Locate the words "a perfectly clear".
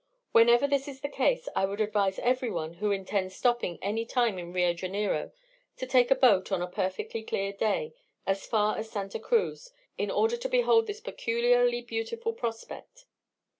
6.59-7.53